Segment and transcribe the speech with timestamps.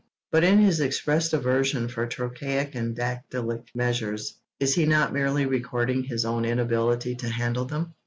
[0.31, 6.03] But, in his expressed aversion for trochaic and dactylic measures, is he not merely recording
[6.05, 7.93] his own inability to handle them?